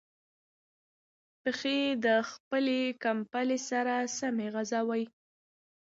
پښې 1.41 1.79
د 2.05 2.07
خپلې 2.31 2.81
کمپلې 3.03 3.57
سره 3.69 3.93
سمې 4.17 4.47
وغځوئ. 4.55 5.03